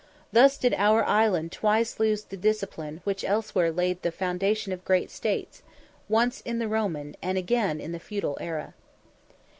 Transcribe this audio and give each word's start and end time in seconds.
Thus 0.33 0.57
did 0.57 0.73
our 0.79 1.03
Island 1.03 1.51
twice 1.51 1.99
lose 1.99 2.23
the 2.23 2.35
discipline 2.35 3.01
which 3.03 3.23
elsewhere 3.23 3.71
laid 3.71 4.01
the 4.01 4.11
foundation 4.11 4.73
of 4.73 4.83
great 4.83 5.11
states: 5.11 5.61
once 6.09 6.41
in 6.41 6.57
the 6.57 6.67
Roman, 6.67 7.15
and 7.21 7.37
again 7.37 7.79
in 7.79 7.91
the 7.91 7.99
Feudal 7.99 8.35
era. 8.41 8.73